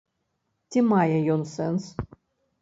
Ці 0.73 0.79
мае 0.93 1.19
ён 1.35 1.45
сэнс? 1.53 1.83